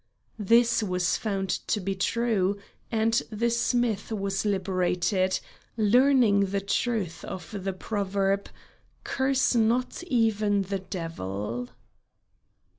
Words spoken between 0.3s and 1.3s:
This was